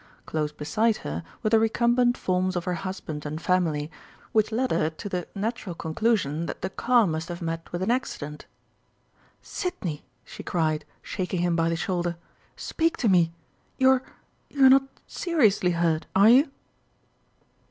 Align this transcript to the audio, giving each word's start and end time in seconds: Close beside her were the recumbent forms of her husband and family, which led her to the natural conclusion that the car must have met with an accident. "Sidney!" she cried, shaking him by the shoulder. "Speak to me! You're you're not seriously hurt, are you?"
Close 0.25 0.51
beside 0.51 0.97
her 1.05 1.21
were 1.43 1.51
the 1.51 1.59
recumbent 1.59 2.17
forms 2.17 2.55
of 2.55 2.63
her 2.63 2.73
husband 2.73 3.23
and 3.23 3.39
family, 3.39 3.91
which 4.31 4.51
led 4.51 4.71
her 4.71 4.89
to 4.89 5.07
the 5.07 5.27
natural 5.35 5.75
conclusion 5.75 6.47
that 6.47 6.63
the 6.63 6.71
car 6.71 7.05
must 7.05 7.29
have 7.29 7.39
met 7.39 7.71
with 7.71 7.83
an 7.83 7.91
accident. 7.91 8.47
"Sidney!" 9.43 10.03
she 10.25 10.41
cried, 10.41 10.85
shaking 11.03 11.41
him 11.41 11.55
by 11.55 11.69
the 11.69 11.75
shoulder. 11.75 12.15
"Speak 12.55 12.97
to 12.97 13.07
me! 13.09 13.31
You're 13.77 14.01
you're 14.49 14.69
not 14.71 14.85
seriously 15.05 15.69
hurt, 15.73 16.07
are 16.15 16.29
you?" 16.29 16.49